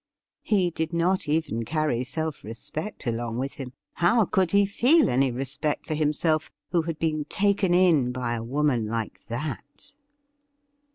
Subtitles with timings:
[0.41, 3.71] He did not even carry self respect along with him.
[3.93, 8.43] How could he feel any respect for himself who had been taken in by a
[8.43, 9.93] woman like that